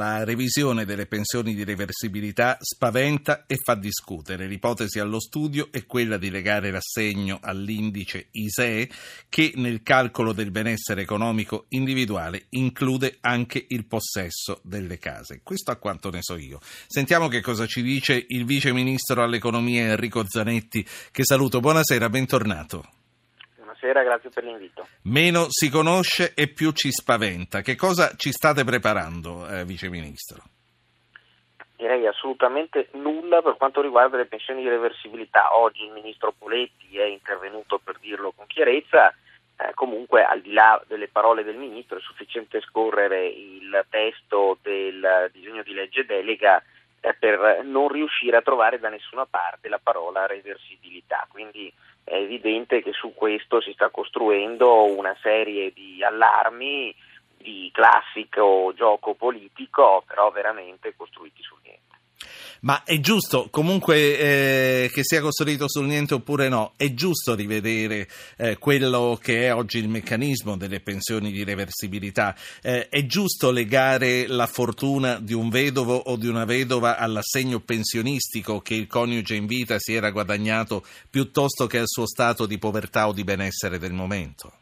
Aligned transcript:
La 0.00 0.24
revisione 0.24 0.86
delle 0.86 1.04
pensioni 1.04 1.54
di 1.54 1.62
reversibilità 1.62 2.56
spaventa 2.58 3.44
e 3.46 3.58
fa 3.62 3.74
discutere. 3.74 4.46
L'ipotesi 4.46 4.98
allo 4.98 5.20
studio 5.20 5.68
è 5.70 5.84
quella 5.84 6.16
di 6.16 6.30
legare 6.30 6.70
l'assegno 6.70 7.38
all'indice 7.42 8.28
ISEE 8.30 8.88
che 9.28 9.52
nel 9.56 9.82
calcolo 9.82 10.32
del 10.32 10.50
benessere 10.50 11.02
economico 11.02 11.66
individuale 11.68 12.46
include 12.52 13.18
anche 13.20 13.62
il 13.68 13.84
possesso 13.84 14.60
delle 14.62 14.96
case. 14.96 15.42
Questo 15.42 15.70
a 15.70 15.76
quanto 15.76 16.08
ne 16.08 16.22
so 16.22 16.38
io. 16.38 16.60
Sentiamo 16.86 17.28
che 17.28 17.42
cosa 17.42 17.66
ci 17.66 17.82
dice 17.82 18.24
il 18.26 18.46
vice 18.46 18.72
ministro 18.72 19.22
all'economia 19.22 19.82
Enrico 19.82 20.24
Zanetti, 20.26 20.82
che 21.10 21.24
saluto. 21.26 21.60
Buonasera, 21.60 22.08
bentornato. 22.08 22.99
Buonasera, 23.80 24.02
grazie 24.02 24.28
per 24.28 24.44
l'invito. 24.44 24.86
Meno 25.04 25.46
si 25.48 25.70
conosce 25.70 26.34
e 26.34 26.52
più 26.52 26.70
ci 26.72 26.90
spaventa. 26.90 27.62
Che 27.62 27.76
cosa 27.76 28.12
ci 28.14 28.30
state 28.30 28.62
preparando, 28.62 29.48
eh, 29.48 29.64
Vice 29.64 29.88
Ministro? 29.88 30.42
Direi 31.76 32.06
assolutamente 32.06 32.90
nulla 32.92 33.40
per 33.40 33.56
quanto 33.56 33.80
riguarda 33.80 34.18
le 34.18 34.26
pensioni 34.26 34.60
di 34.60 34.68
reversibilità. 34.68 35.56
Oggi 35.56 35.84
il 35.84 35.92
Ministro 35.92 36.34
Poletti 36.36 36.98
è 36.98 37.04
intervenuto 37.04 37.80
per 37.82 37.96
dirlo 37.98 38.32
con 38.36 38.46
chiarezza. 38.48 39.14
Eh, 39.56 39.72
comunque, 39.72 40.24
al 40.24 40.42
di 40.42 40.52
là 40.52 40.78
delle 40.86 41.08
parole 41.08 41.42
del 41.42 41.56
Ministro, 41.56 41.96
è 41.96 42.02
sufficiente 42.02 42.60
scorrere 42.60 43.28
il 43.28 43.82
testo 43.88 44.58
del 44.60 45.30
disegno 45.32 45.62
di 45.62 45.72
legge 45.72 46.04
delega 46.04 46.62
per 47.18 47.62
non 47.64 47.88
riuscire 47.88 48.36
a 48.36 48.42
trovare 48.42 48.78
da 48.78 48.88
nessuna 48.88 49.26
parte 49.26 49.68
la 49.68 49.80
parola 49.82 50.26
reversibilità. 50.26 51.26
Quindi 51.30 51.72
è 52.04 52.14
evidente 52.14 52.82
che 52.82 52.92
su 52.92 53.14
questo 53.14 53.60
si 53.60 53.72
sta 53.72 53.88
costruendo 53.88 54.84
una 54.84 55.16
serie 55.22 55.72
di 55.72 56.02
allarmi 56.02 56.94
di 57.36 57.70
classico 57.72 58.72
gioco 58.74 59.14
politico, 59.14 60.04
però 60.06 60.30
veramente 60.30 60.94
costruiti 60.94 61.42
sul. 61.42 61.59
Ma 62.62 62.82
è 62.84 63.00
giusto, 63.00 63.48
comunque 63.50 64.18
eh, 64.18 64.90
che 64.92 65.02
sia 65.02 65.22
costruito 65.22 65.66
sul 65.66 65.86
niente 65.86 66.12
oppure 66.12 66.50
no, 66.50 66.72
è 66.76 66.92
giusto 66.92 67.34
rivedere 67.34 68.06
eh, 68.36 68.58
quello 68.58 69.18
che 69.20 69.46
è 69.46 69.54
oggi 69.54 69.78
il 69.78 69.88
meccanismo 69.88 70.58
delle 70.58 70.80
pensioni 70.80 71.32
di 71.32 71.42
reversibilità, 71.42 72.36
eh, 72.60 72.88
è 72.88 73.06
giusto 73.06 73.50
legare 73.50 74.26
la 74.26 74.46
fortuna 74.46 75.18
di 75.18 75.32
un 75.32 75.48
vedovo 75.48 75.94
o 75.94 76.16
di 76.16 76.26
una 76.26 76.44
vedova 76.44 76.98
all'assegno 76.98 77.60
pensionistico 77.60 78.60
che 78.60 78.74
il 78.74 78.86
coniuge 78.86 79.36
in 79.36 79.46
vita 79.46 79.78
si 79.78 79.94
era 79.94 80.10
guadagnato 80.10 80.84
piuttosto 81.08 81.66
che 81.66 81.78
al 81.78 81.88
suo 81.88 82.06
stato 82.06 82.44
di 82.44 82.58
povertà 82.58 83.08
o 83.08 83.14
di 83.14 83.24
benessere 83.24 83.78
del 83.78 83.94
momento? 83.94 84.52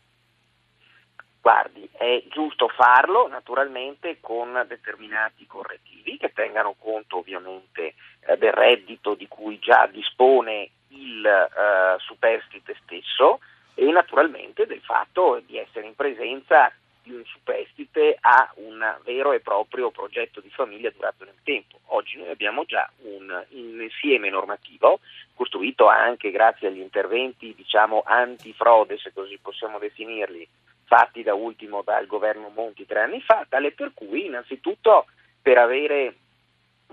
Guardi, 1.40 1.87
è 1.98 2.22
giusto 2.30 2.68
farlo 2.68 3.26
naturalmente 3.26 4.18
con 4.20 4.64
determinati 4.68 5.46
correttivi 5.46 6.16
che 6.16 6.32
tengano 6.32 6.76
conto 6.78 7.18
ovviamente 7.18 7.94
eh, 8.20 8.36
del 8.36 8.52
reddito 8.52 9.14
di 9.14 9.26
cui 9.26 9.58
già 9.58 9.88
dispone 9.90 10.70
il 10.90 11.26
eh, 11.26 11.98
superstite 11.98 12.76
stesso 12.84 13.40
e 13.74 13.90
naturalmente 13.90 14.66
del 14.66 14.80
fatto 14.80 15.42
di 15.44 15.58
essere 15.58 15.86
in 15.86 15.96
presenza 15.96 16.72
di 17.02 17.14
un 17.14 17.24
superstite 17.24 18.16
a 18.20 18.52
un 18.56 18.96
vero 19.02 19.32
e 19.32 19.40
proprio 19.40 19.90
progetto 19.90 20.40
di 20.40 20.50
famiglia 20.50 20.90
durato 20.90 21.24
nel 21.24 21.40
tempo. 21.42 21.80
Oggi 21.86 22.16
noi 22.18 22.28
abbiamo 22.28 22.64
già 22.64 22.88
un, 23.02 23.44
insieme 23.50 24.30
normativo 24.30 25.00
costruito 25.34 25.88
anche 25.88 26.30
grazie 26.30 26.68
agli 26.68 26.80
interventi 26.80 27.54
diciamo 27.56 28.02
antifrode, 28.04 28.98
se 28.98 29.12
così 29.12 29.38
possiamo 29.40 29.78
definirli, 29.78 30.46
fatti 30.88 31.22
da 31.22 31.34
ultimo 31.34 31.82
dal 31.82 32.06
governo 32.06 32.48
Monti 32.48 32.86
tre 32.86 33.02
anni 33.02 33.20
fa, 33.20 33.46
tale 33.48 33.72
per 33.72 33.92
cui 33.94 34.24
innanzitutto 34.26 35.06
per 35.40 35.58
avere 35.58 36.16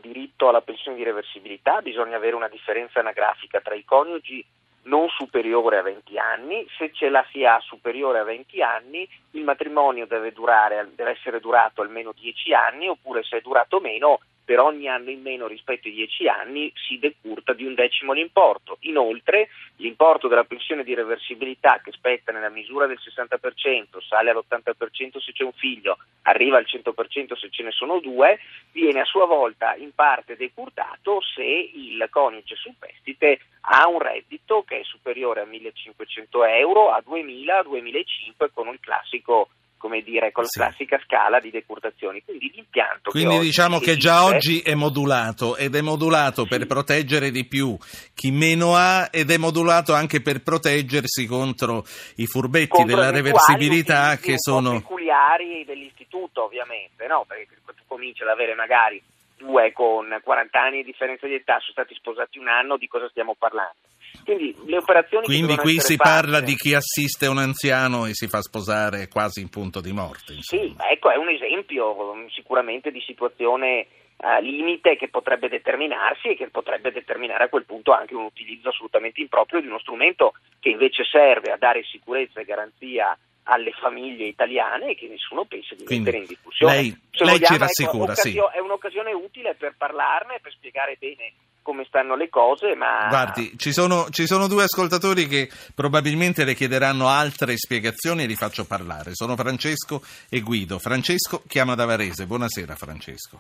diritto 0.02 0.50
alla 0.50 0.62
pensione 0.62 0.98
di 0.98 1.04
reversibilità 1.04 1.82
bisogna 1.82 2.18
avere 2.18 2.36
una 2.36 2.50
differenza 2.50 3.00
anagrafica 3.00 3.62
tra 3.62 3.74
i 3.74 3.86
coniugi 3.86 4.46
non 4.84 5.08
superiore 5.10 5.78
a 5.78 5.82
20 5.82 6.20
anni, 6.20 6.68
se 6.78 6.92
ce 6.94 7.10
la 7.10 7.26
si 7.32 7.44
ha 7.44 7.58
superiore 7.60 8.20
a 8.20 8.24
20 8.24 8.62
anni 8.62 9.10
il 9.32 9.44
matrimonio 9.44 10.06
deve, 10.06 10.32
durare, 10.32 10.92
deve 10.94 11.12
essere 11.12 11.40
durato 11.40 11.82
almeno 11.82 12.12
10 12.14 12.54
anni 12.54 12.88
oppure 12.88 13.24
se 13.24 13.38
è 13.38 13.42
durato 13.42 13.80
meno 13.80 14.20
per 14.46 14.60
ogni 14.60 14.88
anno 14.88 15.10
in 15.10 15.22
meno 15.22 15.48
rispetto 15.48 15.88
ai 15.88 15.94
10 15.94 16.28
anni 16.28 16.72
si 16.76 17.00
decurta 17.00 17.54
di 17.54 17.66
un 17.66 17.74
decimo 17.74 18.14
l'importo. 18.14 18.78
Inoltre 18.82 19.50
l'importo 19.78 20.28
della 20.28 20.44
pensione 20.44 20.84
di 20.84 20.94
reversibilità 20.94 21.82
che 21.84 21.92
spetta 21.92 22.32
nella 22.32 22.50
misura 22.50 22.86
del 22.86 23.00
60%, 23.02 24.02
sale 24.08 24.30
all'80% 24.30 25.18
se 25.18 25.32
c'è 25.34 25.44
un 25.44 25.52
figlio, 25.54 25.98
arriva 26.22 26.58
al 26.58 26.66
100% 26.68 27.36
se 27.36 27.50
ce 27.50 27.64
ne 27.64 27.72
sono 27.72 28.00
due, 28.00 28.40
viene 28.72 29.02
a 29.02 29.06
sua 29.06 29.26
volta 29.26 29.76
in 29.76 29.94
parte 29.94 30.38
decurtato 30.38 31.20
se 31.22 31.44
il 31.44 32.08
coniuge 32.10 32.56
superstite 32.56 33.40
ha 33.68 33.88
un 33.88 34.00
reddito 34.00 34.64
che 34.64 34.80
è 34.80 34.84
superiore 34.84 35.42
a 35.42 35.46
1500 35.46 36.46
euro, 36.46 36.92
a 36.92 37.02
2000, 37.04 37.58
a 37.58 37.64
2005 37.64 38.52
con 38.54 38.68
il 38.68 38.80
classico 38.80 39.50
come 39.78 40.02
dire, 40.02 40.32
con 40.32 40.44
la 40.44 40.50
sì. 40.50 40.60
classica 40.60 41.00
scala 41.04 41.40
di 41.40 41.52
decurtazioni. 41.52 42.24
Quindi 42.24 42.52
l'impianto 42.54 43.12
Quindi 43.12 43.38
che 43.38 43.42
diciamo 43.42 43.80
che 43.80 43.98
già 43.98 44.24
oggi 44.24 44.60
è 44.62 44.74
modulato 44.74 45.56
ed 45.58 45.76
è 45.76 45.82
modulato 45.82 46.44
sì. 46.44 46.50
per 46.50 46.66
proteggere 46.66 47.32
di 47.32 47.46
più 47.46 47.78
chi 48.14 48.32
meno 48.32 48.76
ha 48.76 49.10
ed 49.12 49.32
è 49.32 49.38
modulato 49.38 49.94
anche 49.94 50.22
per 50.22 50.42
proteggersi 50.42 51.26
contro 51.26 51.84
i 52.16 52.26
furbetti 52.26 52.68
contro 52.68 52.96
della 52.96 53.12
reversibilità 53.12 54.18
che 54.18 54.36
sono 54.38 54.72
peculiari 54.72 55.64
dell'istituto, 55.66 56.44
ovviamente, 56.44 57.08
no? 57.08 57.26
Perché 57.28 57.56
tu 57.66 57.84
cominci 57.88 58.24
ad 58.24 58.30
avere 58.30 58.56
magari 58.56 59.02
due 59.38 59.72
con 59.74 60.08
40 60.24 60.60
anni 60.60 60.78
di 60.78 60.86
differenza 60.86 61.28
di 61.28 61.36
età, 61.36 61.60
sono 61.60 61.72
stati 61.72 61.94
sposati 61.96 62.40
un 62.40 62.48
anno, 62.48 62.78
di 62.78 62.88
cosa 62.88 63.08
stiamo 63.10 63.36
parlando? 63.38 63.94
Quindi 64.26 64.56
le 64.66 64.78
operazioni 64.78 65.26
Quindi 65.26 65.56
qui 65.56 65.80
si 65.80 65.96
fatte... 65.96 66.10
parla 66.10 66.42
di 66.42 66.56
chi 66.56 66.74
assiste 66.74 67.28
un 67.28 67.38
anziano 67.38 68.08
e 68.08 68.14
si 68.14 68.28
fa 68.28 68.42
sposare 68.42 69.08
quasi 69.08 69.42
in 69.42 69.50
punto 69.50 69.80
di 69.80 69.92
morte. 69.92 70.34
Insomma. 70.34 70.62
Sì, 70.64 70.76
ecco, 70.92 71.12
è 71.12 71.16
un 71.16 71.30
esempio 71.30 72.16
sicuramente 72.34 72.90
di 72.90 73.02
situazione 73.02 73.86
uh, 74.18 74.42
limite 74.42 74.96
che 74.98 75.10
potrebbe 75.10 75.48
determinarsi 75.48 76.30
e 76.30 76.36
che 76.36 76.50
potrebbe 76.50 76.92
determinare 76.92 77.44
a 77.44 77.50
quel 77.50 77.66
punto 77.66 77.92
anche 77.92 78.16
un 78.16 78.24
utilizzo 78.24 78.70
assolutamente 78.70 79.22
improprio 79.22 79.62
di 79.62 79.68
uno 79.68 79.80
strumento 79.80 80.34
che 80.60 80.70
invece 80.70 81.04
serve 81.04 81.52
a 81.52 81.58
dare 81.58 81.84
sicurezza 81.84 82.40
e 82.40 82.46
garanzia 82.46 83.16
alle 83.44 83.72
famiglie 83.80 84.26
italiane 84.26 84.90
e 84.90 84.96
che 84.96 85.08
nessuno 85.08 85.46
pensa 85.46 85.76
di 85.76 85.84
Quindi, 85.84 86.06
mettere 86.06 86.24
in 86.24 86.28
discussione. 86.28 86.74
Lei, 86.74 86.84
lei 87.12 87.30
vogliamo, 87.30 87.46
ci 87.46 87.58
rassicura, 87.60 88.12
ecco, 88.14 88.22
sì. 88.22 88.36
È 88.54 88.60
un'occasione 88.60 89.12
utile 89.14 89.54
per 89.54 89.76
parlarne, 89.78 90.40
per 90.42 90.52
spiegare 90.52 90.98
bene 91.00 91.32
come 91.66 91.84
stanno 91.88 92.16
le 92.16 92.30
cose, 92.30 92.76
ma... 92.76 93.08
Guardi, 93.10 93.54
ci 93.58 93.74
sono, 93.74 94.06
ci 94.12 94.28
sono, 94.28 94.48
due 94.48 94.66
ascoltatori 94.66 95.26
che 95.26 95.50
probabilmente 95.74 96.46
le 96.46 96.54
chiederanno 96.54 97.08
altre 97.08 97.58
spiegazioni 97.58 98.24
e 98.24 98.28
li 98.28 98.36
faccio 98.36 98.66
parlare. 98.66 99.16
Sono 99.16 99.36
Francesco 99.36 100.00
e 100.30 100.42
Guido. 100.42 100.78
Francesco 100.78 101.42
chiama 101.48 101.74
da 101.74 101.86
Varese. 101.86 102.28
Buonasera 102.28 102.76
Francesco. 102.76 103.40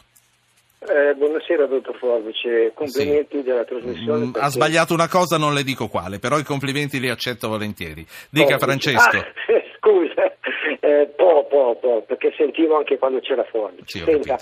Eh, 0.87 1.13
buonasera 1.13 1.67
dottor 1.67 1.95
Forbice, 1.97 2.71
complimenti 2.73 3.37
sì. 3.37 3.43
della 3.43 3.63
trasmissione. 3.63 4.25
Mm, 4.25 4.31
perché... 4.31 4.47
Ha 4.47 4.49
sbagliato 4.49 4.93
una 4.95 5.07
cosa, 5.07 5.37
non 5.37 5.53
le 5.53 5.63
dico 5.63 5.87
quale, 5.87 6.17
però 6.17 6.39
i 6.39 6.43
complimenti 6.43 6.99
li 6.99 7.09
accetto 7.09 7.47
volentieri. 7.47 8.03
Dica 8.29 8.57
Forbice. 8.57 8.91
Francesco. 8.91 9.17
Ah, 9.17 9.25
scusa, 9.77 10.33
eh, 10.79 11.13
po', 11.15 11.45
po', 11.47 11.77
po', 11.79 12.03
perché 12.07 12.33
sentivo 12.35 12.75
anche 12.77 12.97
quando 12.97 13.19
c'era 13.19 13.43
Forbice. 13.43 13.99
Sì, 13.99 14.03
Senta, 14.03 14.37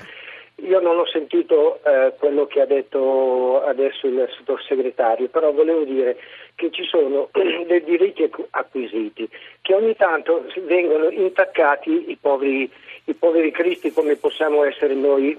io 0.56 0.80
non 0.80 0.98
ho 1.00 1.06
sentito 1.08 1.80
eh, 1.84 2.14
quello 2.18 2.46
che 2.46 2.62
ha 2.62 2.66
detto 2.66 3.64
adesso 3.64 4.08
il 4.08 4.28
sottosegretario, 4.38 5.28
però 5.28 5.52
volevo 5.52 5.84
dire 5.84 6.18
che 6.56 6.70
ci 6.72 6.84
sono 6.84 7.30
dei 7.68 7.84
diritti 7.84 8.30
acquisiti 8.52 9.28
che 9.62 9.74
ogni 9.74 9.96
tanto 9.96 10.46
vengono 10.66 11.10
intaccati 11.10 12.12
i 12.12 12.18
poveri, 12.20 12.70
i 13.06 13.14
poveri 13.14 13.52
cristi 13.52 13.92
come 13.92 14.16
possiamo 14.16 14.64
essere 14.64 14.94
noi 14.94 15.38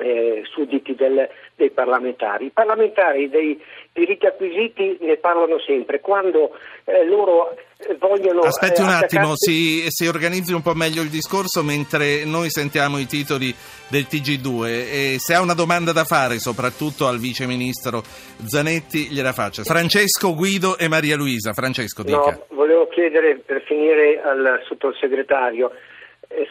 eh, 0.00 0.42
sudditi 0.50 0.94
del, 0.94 1.28
dei 1.54 1.70
parlamentari. 1.70 2.46
I 2.46 2.50
parlamentari 2.50 3.28
dei 3.28 3.60
diritti 3.92 4.26
acquisiti 4.26 4.98
ne 5.00 5.16
parlano 5.16 5.58
sempre, 5.60 6.00
quando 6.00 6.56
eh, 6.84 7.04
loro 7.04 7.56
eh, 7.76 7.96
vogliono... 7.98 8.40
Aspetti 8.40 8.80
un 8.80 8.88
eh, 8.88 8.94
attimo, 8.94 9.32
si, 9.34 9.84
si, 9.88 10.06
organizzi 10.06 10.52
un 10.52 10.62
po' 10.62 10.74
meglio 10.74 11.02
il 11.02 11.08
discorso 11.08 11.62
mentre 11.62 12.24
noi 12.24 12.50
sentiamo 12.50 12.98
i 12.98 13.06
titoli 13.06 13.54
del 13.88 14.06
TG2 14.08 14.66
e 14.66 15.16
se 15.18 15.34
ha 15.34 15.40
una 15.40 15.54
domanda 15.54 15.92
da 15.92 16.04
fare 16.04 16.38
soprattutto 16.38 17.06
al 17.06 17.18
Vice 17.18 17.46
Ministro 17.46 18.02
Zanetti 18.44 19.08
gliela 19.08 19.32
faccia. 19.32 19.62
Francesco, 19.62 20.34
Guido 20.34 20.78
e 20.78 20.88
Maria 20.88 21.16
Luisa. 21.16 21.52
Francesco, 21.52 22.02
dica. 22.02 22.16
No, 22.16 22.44
volevo 22.50 22.86
chiedere 22.88 23.42
per 23.44 23.62
finire 23.62 24.20
al 24.22 24.62
sottosegretario 24.66 25.70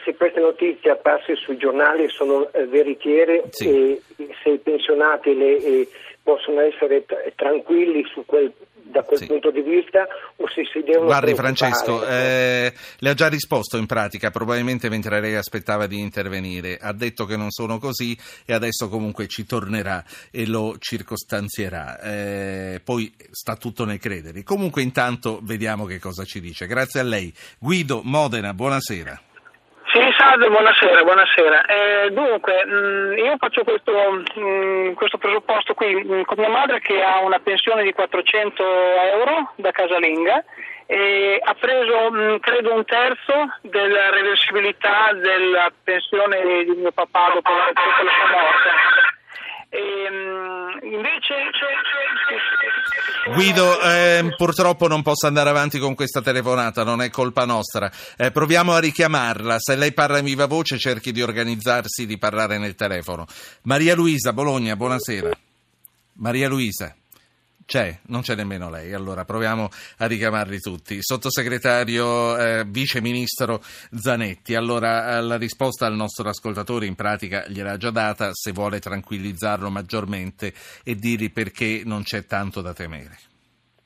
se 0.04 0.14
queste 0.14 0.40
notizie 0.40 0.90
apparse 0.90 1.36
sui 1.36 1.56
giornali 1.56 2.08
sono 2.08 2.50
eh, 2.52 2.66
veritiere 2.66 3.44
sì. 3.50 3.68
e 3.68 4.02
se 4.42 4.50
i 4.50 4.58
pensionati 4.58 5.34
le, 5.34 5.56
eh, 5.56 5.88
possono 6.22 6.60
essere 6.60 7.04
tranquilli 7.34 8.04
su 8.12 8.24
quel 8.26 8.52
da 8.90 9.02
quel 9.02 9.20
sì. 9.20 9.26
punto 9.26 9.50
di 9.50 9.62
vista 9.62 10.06
o 10.36 10.48
se 10.48 10.64
si 10.72 10.82
devono 10.82 11.06
Guardi 11.06 11.34
Francesco, 11.34 12.04
eh, 12.06 12.72
le 12.98 13.08
ha 13.08 13.14
già 13.14 13.28
risposto 13.28 13.76
in 13.76 13.86
pratica, 13.86 14.30
probabilmente 14.30 14.88
mentre 14.88 15.20
lei 15.20 15.36
aspettava 15.36 15.86
di 15.86 16.00
intervenire. 16.00 16.76
Ha 16.80 16.92
detto 16.92 17.24
che 17.24 17.36
non 17.36 17.50
sono 17.50 17.78
così 17.78 18.18
e 18.44 18.52
adesso 18.52 18.88
comunque 18.88 19.28
ci 19.28 19.46
tornerà 19.46 20.04
e 20.30 20.46
lo 20.46 20.76
circostanzierà. 20.78 22.00
Eh, 22.00 22.80
poi 22.82 23.12
sta 23.30 23.54
tutto 23.56 23.84
nel 23.84 23.98
credere. 23.98 24.42
Comunque 24.42 24.82
intanto 24.82 25.38
vediamo 25.42 25.84
che 25.84 25.98
cosa 25.98 26.24
ci 26.24 26.40
dice. 26.40 26.66
Grazie 26.66 27.00
a 27.00 27.04
lei. 27.04 27.32
Guido 27.58 28.00
Modena, 28.02 28.52
buonasera. 28.52 29.29
Salve, 30.20 30.50
buonasera, 30.50 31.02
buonasera. 31.02 31.64
Eh, 31.64 32.10
dunque, 32.10 32.62
mh, 32.66 32.74
mm, 32.74 33.12
io 33.16 33.36
faccio 33.38 33.64
questo, 33.64 33.90
mh, 33.90 34.38
mm, 34.38 34.92
questo 34.92 35.16
presupposto 35.16 35.72
qui 35.72 35.94
mh, 35.94 36.12
mm, 36.12 36.22
con 36.24 36.36
mia 36.36 36.50
madre 36.50 36.80
che 36.80 37.02
ha 37.02 37.20
una 37.20 37.38
pensione 37.38 37.82
di 37.84 37.92
400 37.94 38.62
euro 38.62 39.52
da 39.56 39.70
casalinga 39.70 40.44
e 40.84 41.40
ha 41.42 41.54
preso, 41.54 42.38
credo, 42.40 42.74
un 42.74 42.84
terzo 42.84 43.48
della 43.62 44.10
reversibilità 44.10 45.10
della 45.14 45.72
pensione 45.82 46.64
di 46.64 46.74
mio 46.76 46.92
papà 46.92 47.30
dopo 47.32 47.50
la, 47.50 47.70
dopo 47.72 48.02
la 48.02 48.12
sua 48.12 48.40
morte. 48.42 48.99
E, 49.72 49.78
invece 50.82 51.34
Guido, 53.32 53.80
eh, 53.82 54.34
purtroppo 54.36 54.88
non 54.88 55.02
posso 55.02 55.26
andare 55.26 55.50
avanti 55.50 55.78
con 55.78 55.94
questa 55.94 56.20
telefonata, 56.20 56.82
non 56.82 57.00
è 57.00 57.10
colpa 57.10 57.44
nostra. 57.44 57.90
Eh, 58.16 58.32
proviamo 58.32 58.72
a 58.72 58.80
richiamarla. 58.80 59.58
Se 59.58 59.76
lei 59.76 59.92
parla 59.92 60.18
in 60.18 60.24
viva 60.24 60.46
voce, 60.46 60.78
cerchi 60.78 61.12
di 61.12 61.22
organizzarsi 61.22 62.06
di 62.06 62.18
parlare 62.18 62.58
nel 62.58 62.74
telefono. 62.74 63.26
Maria 63.62 63.94
Luisa, 63.94 64.32
Bologna, 64.32 64.74
buonasera. 64.74 65.30
Maria 66.14 66.48
Luisa. 66.48 66.94
C'è, 67.70 68.00
non 68.06 68.22
c'è 68.22 68.34
nemmeno 68.34 68.68
lei. 68.68 68.92
Allora 68.92 69.24
proviamo 69.24 69.68
a 69.98 70.06
richiamarli 70.08 70.58
tutti. 70.58 70.96
Sottosegretario, 71.00 72.36
eh, 72.36 72.64
vice 72.66 73.00
ministro 73.00 73.60
Zanetti. 73.92 74.56
Allora 74.56 75.16
eh, 75.16 75.22
la 75.22 75.36
risposta 75.36 75.86
al 75.86 75.94
nostro 75.94 76.28
ascoltatore 76.28 76.86
in 76.86 76.96
pratica 76.96 77.44
gliel'ha 77.46 77.76
già 77.76 77.92
data, 77.92 78.30
se 78.32 78.50
vuole 78.50 78.80
tranquillizzarlo 78.80 79.70
maggiormente 79.70 80.52
e 80.82 80.96
dirgli 80.96 81.30
perché 81.30 81.82
non 81.84 82.02
c'è 82.02 82.24
tanto 82.24 82.60
da 82.60 82.74
temere. 82.74 83.16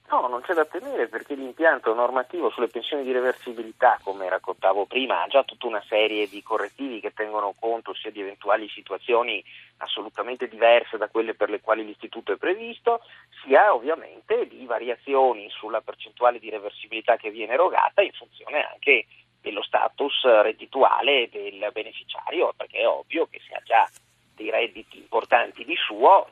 No, 0.08 0.28
non 0.28 0.40
c'è 0.40 0.54
da 0.54 0.64
temere 0.64 1.08
perché 1.08 1.34
l'impianto 1.34 1.92
normativo 1.92 2.48
sulle 2.48 2.68
pensioni 2.68 3.02
di 3.02 3.12
reversibilità, 3.12 3.98
come 4.02 4.30
raccontavo 4.30 4.86
prima, 4.86 5.22
ha 5.22 5.26
già 5.26 5.42
tutta 5.42 5.66
una 5.66 5.82
serie 5.86 6.26
di 6.26 6.42
correttivi 6.42 7.00
che 7.00 7.12
tengono 7.12 7.52
conto 7.58 7.92
sia 7.92 8.10
di 8.10 8.20
eventuali 8.20 8.66
situazioni 8.68 9.44
assolutamente 9.78 10.48
diverse 10.48 10.96
da 10.96 11.08
quelle 11.08 11.34
per 11.34 11.50
le 11.50 11.60
quali 11.60 11.84
l'istituto 11.84 12.32
è 12.32 12.36
previsto, 12.36 13.00
sia 13.44 13.74
ovviamente 13.74 14.46
di 14.46 14.64
variazioni 14.66 15.48
sulla 15.50 15.80
percentuale 15.80 16.38
di 16.38 16.50
reversibilità 16.50 17.16
che 17.16 17.30
viene 17.30 17.54
erogata 17.54 18.02
in 18.02 18.12
funzione 18.12 18.62
anche 18.64 19.06
dello 19.40 19.62
status 19.62 20.24
reddituale 20.42 21.28
del 21.30 21.68
beneficiario, 21.72 22.54
perché 22.56 22.78
è 22.78 22.88
ovvio 22.88 23.26
che 23.26 23.40
se 23.46 23.54
ha 23.54 23.60
già 23.62 23.88
dei 24.34 24.50
redditi 24.50 24.98
importanti 24.98 25.64
di 25.64 25.76
suo, 25.76 26.28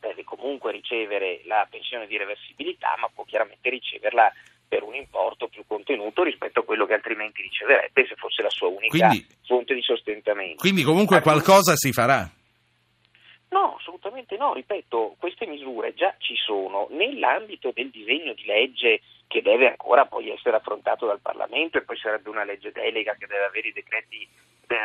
deve 0.00 0.24
comunque 0.24 0.72
ricevere 0.72 1.42
la 1.44 1.66
pensione 1.68 2.06
di 2.06 2.16
reversibilità, 2.16 2.96
ma 2.98 3.08
può 3.12 3.24
chiaramente 3.24 3.68
riceverla 3.70 4.32
per 4.66 4.82
un 4.82 4.94
importo 4.94 5.48
più 5.48 5.62
contenuto 5.66 6.22
rispetto 6.22 6.60
a 6.60 6.64
quello 6.64 6.86
che 6.86 6.94
altrimenti 6.94 7.42
riceverebbe 7.42 8.06
se 8.06 8.14
fosse 8.16 8.42
la 8.42 8.50
sua 8.50 8.68
unica 8.68 9.08
quindi, 9.08 9.26
fonte 9.46 9.74
di 9.74 9.82
sostentamento. 9.82 10.56
Quindi 10.56 10.82
comunque 10.82 11.20
qualcosa 11.20 11.76
si 11.76 11.92
farà. 11.92 12.28
No, 13.54 13.76
assolutamente 13.76 14.36
no, 14.36 14.52
ripeto, 14.52 15.14
queste 15.16 15.46
misure 15.46 15.94
già 15.94 16.12
ci 16.18 16.34
sono 16.34 16.88
nell'ambito 16.90 17.70
del 17.72 17.88
disegno 17.88 18.32
di 18.32 18.44
legge 18.46 19.00
che 19.28 19.42
deve 19.42 19.68
ancora 19.68 20.06
poi 20.06 20.28
essere 20.30 20.56
affrontato 20.56 21.06
dal 21.06 21.20
Parlamento 21.20 21.78
e 21.78 21.82
poi 21.82 21.96
sarebbe 21.96 22.30
una 22.30 22.42
legge 22.42 22.72
delega 22.72 23.14
che 23.14 23.28
deve 23.28 23.44
avere 23.44 23.68
i 23.68 23.72
decreti 23.72 24.28
eh, 24.66 24.76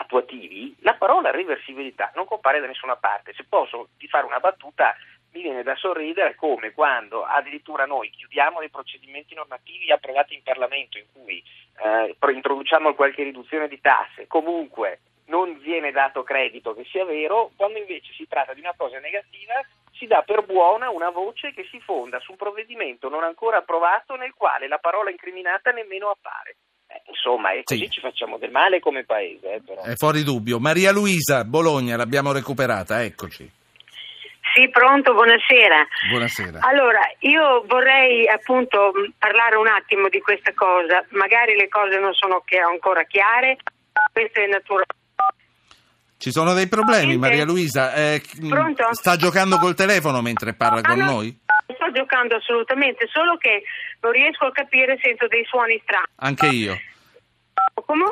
attuativi, 0.00 0.74
la 0.80 0.94
parola 0.94 1.30
reversibilità 1.30 2.10
non 2.16 2.26
compare 2.26 2.58
da 2.58 2.66
nessuna 2.66 2.96
parte. 2.96 3.32
Se 3.32 3.44
posso 3.48 3.90
ti 3.96 4.08
fare 4.08 4.26
una 4.26 4.40
battuta, 4.40 4.96
mi 5.30 5.42
viene 5.42 5.62
da 5.62 5.76
sorridere 5.76 6.34
come 6.34 6.72
quando 6.72 7.22
addirittura 7.22 7.86
noi 7.86 8.10
chiudiamo 8.10 8.58
dei 8.58 8.70
procedimenti 8.70 9.36
normativi 9.36 9.92
approvati 9.92 10.34
in 10.34 10.42
Parlamento 10.42 10.98
in 10.98 11.04
cui 11.12 11.40
eh, 11.80 12.16
introduciamo 12.32 12.92
qualche 12.96 13.22
riduzione 13.22 13.68
di 13.68 13.80
tasse, 13.80 14.26
comunque 14.26 14.98
non 15.26 15.58
viene 15.60 15.90
dato 15.90 16.22
credito 16.22 16.74
che 16.74 16.84
sia 16.90 17.04
vero, 17.04 17.50
quando 17.56 17.78
invece 17.78 18.12
si 18.12 18.26
tratta 18.28 18.54
di 18.54 18.60
una 18.60 18.74
cosa 18.76 18.98
negativa 18.98 19.54
si 19.98 20.06
dà 20.06 20.22
per 20.22 20.44
buona 20.44 20.90
una 20.90 21.10
voce 21.10 21.52
che 21.52 21.66
si 21.70 21.80
fonda 21.80 22.20
su 22.20 22.32
un 22.32 22.36
provvedimento 22.36 23.08
non 23.08 23.24
ancora 23.24 23.58
approvato 23.58 24.14
nel 24.16 24.34
quale 24.34 24.68
la 24.68 24.78
parola 24.78 25.10
incriminata 25.10 25.70
nemmeno 25.70 26.10
appare. 26.10 26.56
Eh, 26.88 27.02
insomma, 27.08 27.50
e 27.52 27.62
così 27.64 27.84
sì. 27.84 27.90
ci 27.90 28.00
facciamo 28.00 28.38
del 28.38 28.50
male 28.50 28.78
come 28.78 29.04
paese. 29.04 29.54
Eh, 29.54 29.92
È 29.92 29.94
fuori 29.94 30.22
dubbio. 30.22 30.60
Maria 30.60 30.92
Luisa, 30.92 31.44
Bologna, 31.44 31.96
l'abbiamo 31.96 32.32
recuperata, 32.32 33.02
eccoci. 33.02 33.50
Sì, 34.54 34.70
pronto, 34.70 35.12
buonasera. 35.12 35.86
Buonasera. 36.10 36.60
Allora, 36.62 37.00
io 37.20 37.64
vorrei 37.66 38.26
appunto 38.28 38.92
parlare 39.18 39.56
un 39.56 39.66
attimo 39.66 40.08
di 40.08 40.20
questa 40.20 40.54
cosa. 40.54 41.04
Magari 41.10 41.56
le 41.56 41.68
cose 41.68 41.98
non 41.98 42.14
sono 42.14 42.42
ancora 42.70 43.02
chiare, 43.04 43.56
questo 44.12 44.40
è 44.40 44.46
naturale. 44.46 44.86
Ci 46.18 46.30
sono 46.30 46.54
dei 46.54 46.66
problemi, 46.66 47.16
Maria 47.16 47.44
Luisa. 47.44 47.92
Eh, 47.92 48.22
Pronto? 48.48 48.88
Sta 48.92 49.16
giocando 49.16 49.58
col 49.58 49.74
telefono 49.74 50.22
mentre 50.22 50.54
parla 50.54 50.80
ah, 50.80 50.82
con 50.82 50.98
no, 50.98 51.04
noi? 51.04 51.38
sto 51.74 51.90
giocando 51.92 52.36
assolutamente, 52.36 53.06
solo 53.10 53.36
che 53.36 53.62
non 54.00 54.12
riesco 54.12 54.46
a 54.46 54.52
capire, 54.52 54.98
sento 55.00 55.26
dei 55.28 55.44
suoni 55.44 55.80
strani. 55.82 56.06
Anche 56.16 56.46
io. 56.46 56.76
Come? 57.84 58.10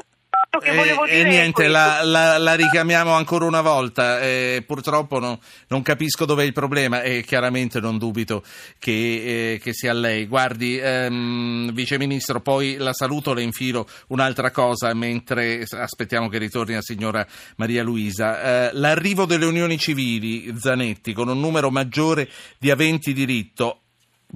E, 0.62 0.96
e, 1.08 1.24
niente, 1.24 1.68
la, 1.68 2.02
la, 2.02 2.38
la, 2.38 2.54
richiamiamo 2.54 3.12
ancora 3.12 3.44
una 3.44 3.60
volta. 3.60 4.20
Eh, 4.20 4.62
purtroppo 4.66 5.18
no, 5.18 5.40
non 5.68 5.82
capisco 5.82 6.24
dov'è 6.24 6.44
il 6.44 6.52
problema 6.52 7.02
e 7.02 7.22
chiaramente 7.22 7.80
non 7.80 7.98
dubito 7.98 8.42
che, 8.78 9.52
eh, 9.52 9.60
che 9.60 9.72
sia 9.72 9.92
lei. 9.92 10.26
Guardi, 10.26 10.78
ehm, 10.78 11.72
Vice 11.72 11.98
Ministro, 11.98 12.40
poi 12.40 12.76
la 12.76 12.92
saluto, 12.92 13.34
le 13.34 13.42
infilo 13.42 13.86
un'altra 14.08 14.50
cosa 14.50 14.92
mentre 14.94 15.64
aspettiamo 15.70 16.28
che 16.28 16.38
ritorni 16.38 16.74
la 16.74 16.82
signora 16.82 17.26
Maria 17.56 17.82
Luisa. 17.82 18.68
Eh, 18.68 18.70
l'arrivo 18.74 19.26
delle 19.26 19.46
unioni 19.46 19.78
civili, 19.78 20.54
Zanetti, 20.58 21.12
con 21.12 21.28
un 21.28 21.40
numero 21.40 21.70
maggiore 21.70 22.28
di 22.58 22.70
aventi 22.70 23.12
diritto, 23.12 23.83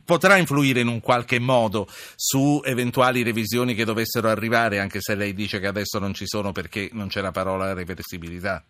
potrà 0.04 0.36
influire 0.36 0.80
in 0.80 0.88
un 0.88 1.00
qualche 1.00 1.38
modo 1.38 1.86
su 1.88 2.60
eventuali 2.64 3.22
revisioni 3.22 3.74
che 3.74 3.84
dovessero 3.84 4.28
arrivare, 4.28 4.78
anche 4.78 5.00
se 5.00 5.14
lei 5.14 5.34
dice 5.34 5.60
che 5.60 5.66
adesso 5.66 5.98
non 5.98 6.14
ci 6.14 6.26
sono 6.26 6.52
perché 6.52 6.88
non 6.92 7.08
c'è 7.08 7.20
la 7.20 7.30
parola 7.30 7.72
reversibilità? 7.74 8.62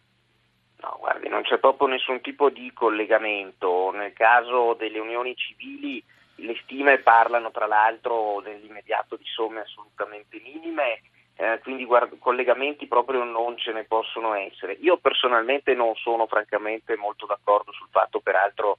No, 0.80 0.96
guardi, 1.00 1.28
non 1.28 1.42
c'è 1.42 1.58
proprio 1.58 1.88
nessun 1.88 2.20
tipo 2.20 2.50
di 2.50 2.72
collegamento. 2.72 3.90
Nel 3.92 4.12
caso 4.12 4.74
delle 4.78 4.98
unioni 4.98 5.34
civili 5.34 6.02
le 6.36 6.56
stime 6.62 6.98
parlano 6.98 7.50
tra 7.50 7.66
l'altro 7.66 8.40
nell'immediato 8.40 9.16
di 9.16 9.24
somme 9.26 9.60
assolutamente 9.60 10.40
minime, 10.42 11.02
eh, 11.34 11.58
quindi 11.62 11.84
guarda, 11.84 12.16
collegamenti 12.18 12.86
proprio 12.86 13.22
non 13.24 13.56
ce 13.58 13.72
ne 13.72 13.84
possono 13.84 14.34
essere. 14.34 14.76
Io 14.80 14.98
personalmente 14.98 15.74
non 15.74 15.94
sono 15.94 16.26
francamente 16.26 16.96
molto 16.96 17.26
d'accordo 17.26 17.72
sul 17.72 17.88
fatto, 17.90 18.20
peraltro, 18.20 18.78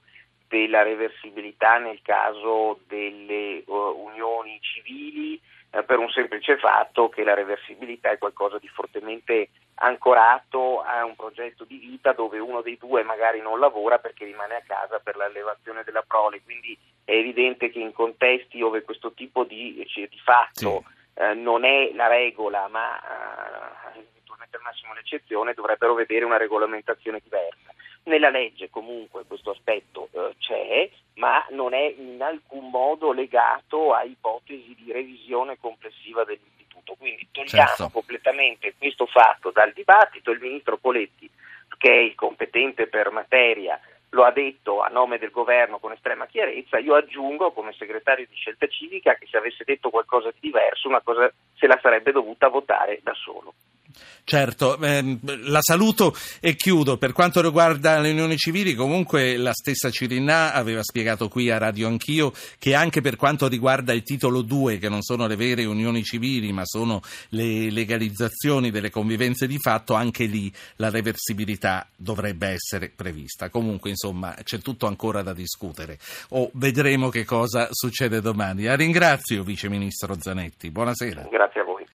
della 0.50 0.82
reversibilità 0.82 1.78
nel 1.78 2.00
caso 2.02 2.80
delle 2.88 3.62
uh, 3.66 3.72
unioni 3.72 4.58
civili 4.60 5.40
uh, 5.70 5.84
per 5.84 5.98
un 5.98 6.10
semplice 6.10 6.58
fatto 6.58 7.08
che 7.08 7.22
la 7.22 7.34
reversibilità 7.34 8.10
è 8.10 8.18
qualcosa 8.18 8.58
di 8.58 8.66
fortemente 8.66 9.50
ancorato 9.74 10.82
a 10.82 11.04
un 11.04 11.14
progetto 11.14 11.62
di 11.64 11.78
vita 11.78 12.12
dove 12.12 12.40
uno 12.40 12.62
dei 12.62 12.76
due 12.76 13.04
magari 13.04 13.40
non 13.40 13.60
lavora 13.60 14.00
perché 14.00 14.24
rimane 14.24 14.56
a 14.56 14.62
casa 14.66 14.98
per 14.98 15.14
l'allevazione 15.14 15.84
della 15.84 16.02
prole, 16.04 16.42
quindi 16.42 16.76
è 17.04 17.12
evidente 17.12 17.70
che 17.70 17.78
in 17.78 17.92
contesti 17.92 18.58
dove 18.58 18.82
questo 18.82 19.12
tipo 19.12 19.44
di, 19.44 19.86
cioè, 19.88 20.08
di 20.08 20.18
fatto 20.18 20.82
sì. 21.14 21.22
uh, 21.22 21.40
non 21.40 21.64
è 21.64 21.92
la 21.94 22.08
regola 22.08 22.66
ma 22.66 23.00
eventualmente 23.94 24.56
al 24.56 24.62
massimo 24.62 24.94
l'eccezione 24.94 25.54
dovrebbero 25.54 25.94
vedere 25.94 26.24
una 26.24 26.38
regolamentazione 26.38 27.20
diversa. 27.22 27.69
Nella 28.04 28.30
legge 28.30 28.70
comunque 28.70 29.24
questo 29.26 29.50
aspetto 29.50 30.08
eh, 30.12 30.34
c'è, 30.38 30.90
ma 31.14 31.44
non 31.50 31.74
è 31.74 31.94
in 31.96 32.20
alcun 32.22 32.70
modo 32.70 33.12
legato 33.12 33.92
a 33.92 34.02
ipotesi 34.02 34.74
di 34.82 34.90
revisione 34.92 35.58
complessiva 35.58 36.24
dell'istituto. 36.24 36.94
Quindi 36.98 37.28
togliamo 37.30 37.68
certo. 37.68 37.90
completamente 37.90 38.74
questo 38.76 39.06
fatto 39.06 39.50
dal 39.50 39.72
dibattito. 39.72 40.30
Il 40.30 40.40
ministro 40.40 40.78
Poletti, 40.78 41.30
che 41.76 41.90
è 41.90 41.98
il 41.98 42.14
competente 42.14 42.86
per 42.86 43.10
materia, 43.10 43.78
lo 44.10 44.24
ha 44.24 44.32
detto 44.32 44.80
a 44.80 44.88
nome 44.88 45.18
del 45.18 45.30
governo 45.30 45.78
con 45.78 45.92
estrema 45.92 46.26
chiarezza, 46.26 46.78
io 46.78 46.94
aggiungo 46.94 47.52
come 47.52 47.72
segretario 47.72 48.26
di 48.28 48.34
scelta 48.34 48.66
civica 48.66 49.14
che 49.14 49.26
se 49.30 49.36
avesse 49.36 49.64
detto 49.64 49.90
qualcosa 49.90 50.30
di 50.30 50.38
diverso 50.40 50.88
una 50.88 51.00
cosa 51.00 51.32
se 51.54 51.66
la 51.66 51.78
sarebbe 51.80 52.12
dovuta 52.12 52.48
votare 52.48 53.00
da 53.02 53.14
solo. 53.14 53.54
Certo, 54.24 54.80
ehm, 54.80 55.18
la 55.48 55.60
saluto 55.60 56.14
e 56.40 56.54
chiudo. 56.54 56.98
Per 56.98 57.12
quanto 57.12 57.40
riguarda 57.42 57.98
le 57.98 58.10
unioni 58.10 58.36
civili, 58.36 58.74
comunque 58.74 59.36
la 59.36 59.52
stessa 59.52 59.90
Cirinà 59.90 60.52
aveva 60.52 60.82
spiegato 60.82 61.28
qui 61.28 61.50
a 61.50 61.58
Radio 61.58 61.88
Anch'io 61.88 62.32
che 62.58 62.74
anche 62.74 63.00
per 63.00 63.16
quanto 63.16 63.48
riguarda 63.48 63.92
il 63.92 64.02
titolo 64.02 64.42
2, 64.42 64.78
che 64.78 64.88
non 64.88 65.02
sono 65.02 65.26
le 65.26 65.36
vere 65.36 65.64
unioni 65.64 66.02
civili, 66.04 66.52
ma 66.52 66.62
sono 66.64 67.00
le 67.30 67.70
legalizzazioni 67.70 68.70
delle 68.70 68.90
convivenze 68.90 69.46
di 69.46 69.58
fatto, 69.58 69.94
anche 69.94 70.26
lì 70.26 70.52
la 70.76 70.90
reversibilità 70.90 71.86
dovrebbe 71.96 72.48
essere 72.48 72.90
prevista. 72.94 73.48
Comunque, 73.48 73.90
insomma, 73.90 74.36
c'è 74.42 74.58
tutto 74.58 74.86
ancora 74.86 75.22
da 75.22 75.32
discutere. 75.32 75.98
O 76.30 76.50
vedremo 76.54 77.08
che 77.08 77.24
cosa 77.24 77.68
succede 77.70 78.20
domani. 78.20 78.64
La 78.64 78.76
ringrazio, 78.76 79.42
Vice 79.42 79.68
Ministro 79.68 80.14
Zanetti. 80.18 80.70
Buonasera. 80.70 81.26
Grazie 81.30 81.60
a 81.60 81.64
voi. 81.64 81.79